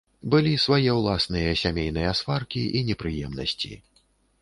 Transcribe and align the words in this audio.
Былі 0.33 0.53
свае 0.63 0.95
ўласныя 0.99 1.53
сямейныя 1.63 2.17
сваркі 2.23 2.67
і 2.81 2.85
непрыемнасці. 2.91 3.73